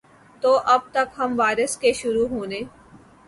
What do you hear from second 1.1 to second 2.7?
ہم وائرس کے شروع ہونے